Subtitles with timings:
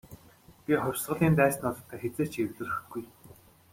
[0.65, 3.03] Би хувьсгалын дайснуудтай хэзээ ч эвлэрэхгүй.